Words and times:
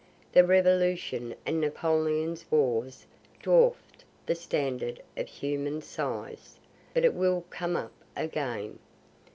The 0.31 0.43
revolution 0.43 1.35
and 1.45 1.61
Napoleon's 1.61 2.43
wars 2.49 3.05
dwarf'd 3.39 4.03
the 4.25 4.33
standard 4.33 4.99
of 5.15 5.27
human 5.27 5.79
size, 5.83 6.57
but 6.91 7.05
it 7.05 7.13
will 7.13 7.45
come 7.51 7.75
up 7.75 7.91
again. 8.15 8.79